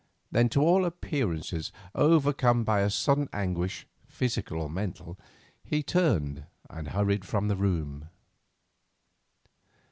Then, 0.31 0.49
to 0.49 0.61
all 0.61 0.83
appearances 0.83 1.71
overcome 1.93 2.63
by 2.63 2.79
a 2.79 2.89
sudden 2.89 3.29
anguish, 3.31 3.85
physical 4.07 4.59
or 4.59 4.67
mental, 4.67 5.15
he 5.63 5.83
turned 5.83 6.45
and 6.71 6.87
hurried 6.87 7.23
from 7.23 7.49
the 7.49 7.55
room. 7.55 8.09